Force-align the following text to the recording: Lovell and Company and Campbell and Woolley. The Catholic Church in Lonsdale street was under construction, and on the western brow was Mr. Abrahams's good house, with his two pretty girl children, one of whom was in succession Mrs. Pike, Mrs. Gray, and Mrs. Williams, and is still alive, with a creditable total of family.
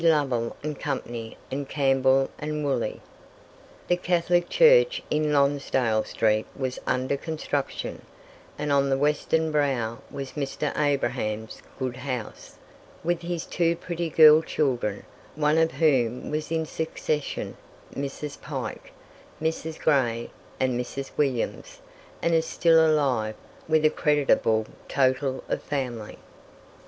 Lovell 0.03 0.55
and 0.63 0.79
Company 0.79 1.37
and 1.51 1.69
Campbell 1.69 2.31
and 2.39 2.65
Woolley. 2.65 3.01
The 3.87 3.97
Catholic 3.97 4.49
Church 4.49 5.03
in 5.11 5.31
Lonsdale 5.31 6.05
street 6.05 6.47
was 6.55 6.79
under 6.87 7.15
construction, 7.15 8.01
and 8.57 8.71
on 8.71 8.89
the 8.89 8.97
western 8.97 9.51
brow 9.51 9.99
was 10.09 10.31
Mr. 10.31 10.75
Abrahams's 10.75 11.61
good 11.77 11.97
house, 11.97 12.57
with 13.03 13.21
his 13.21 13.45
two 13.45 13.75
pretty 13.75 14.09
girl 14.09 14.41
children, 14.41 15.03
one 15.35 15.59
of 15.59 15.73
whom 15.73 16.31
was 16.31 16.51
in 16.51 16.65
succession 16.65 17.55
Mrs. 17.93 18.41
Pike, 18.41 18.93
Mrs. 19.39 19.77
Gray, 19.77 20.31
and 20.59 20.79
Mrs. 20.79 21.11
Williams, 21.15 21.79
and 22.23 22.33
is 22.33 22.47
still 22.47 22.83
alive, 22.83 23.35
with 23.67 23.85
a 23.85 23.91
creditable 23.91 24.65
total 24.87 25.43
of 25.47 25.61
family. 25.61 26.17